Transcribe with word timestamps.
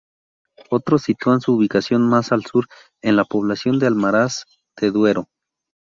Otros 0.71 1.03
sitúan 1.03 1.41
su 1.41 1.53
ubicación 1.53 2.09
más 2.09 2.31
al 2.31 2.43
sur 2.43 2.65
en 3.03 3.15
la 3.15 3.23
población 3.23 3.77
de 3.77 3.85
Almaraz 3.85 4.45
de 4.75 4.89
Duero. 4.89 5.27